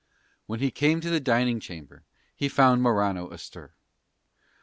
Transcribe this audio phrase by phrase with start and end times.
[0.47, 2.05] When he came to the dining chamber
[2.35, 3.75] he found Morano astir.